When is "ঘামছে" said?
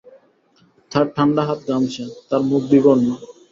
1.69-2.03